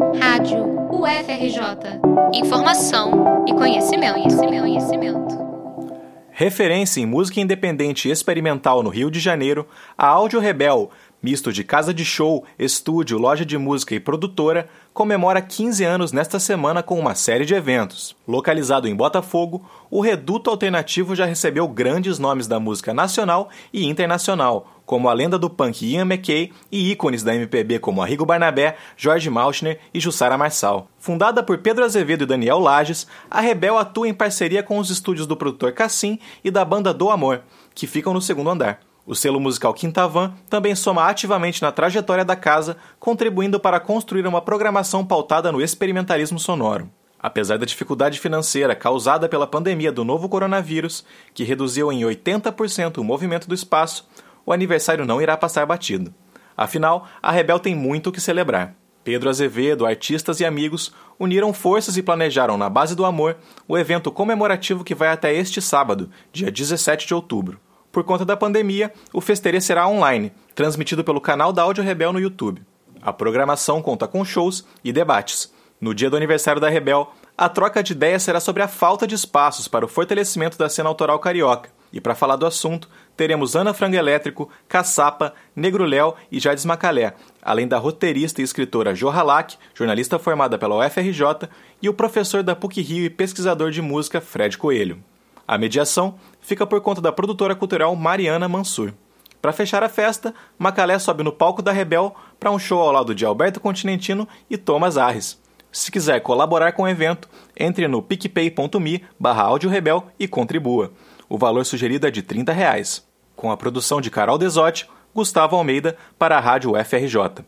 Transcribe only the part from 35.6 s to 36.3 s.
Cassim